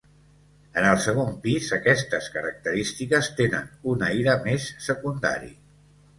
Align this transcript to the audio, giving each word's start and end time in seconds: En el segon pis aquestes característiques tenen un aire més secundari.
En 0.79 0.85
el 0.91 0.95
segon 1.03 1.29
pis 1.43 1.67
aquestes 1.77 2.31
característiques 2.39 3.31
tenen 3.41 3.69
un 3.93 4.09
aire 4.09 4.37
més 4.49 4.67
secundari. 4.89 5.55